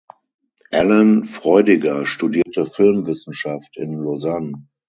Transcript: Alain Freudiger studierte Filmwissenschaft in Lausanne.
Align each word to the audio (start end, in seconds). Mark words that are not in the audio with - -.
Alain 0.71 1.25
Freudiger 1.25 2.07
studierte 2.07 2.65
Filmwissenschaft 2.65 3.77
in 3.77 3.93
Lausanne. 4.01 4.65